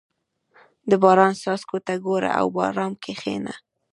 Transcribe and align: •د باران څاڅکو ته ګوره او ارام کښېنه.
•د 0.89 0.91
باران 1.03 1.33
څاڅکو 1.41 1.77
ته 1.85 1.93
ګوره 2.05 2.29
او 2.39 2.47
ارام 2.67 2.93
کښېنه. 3.03 3.53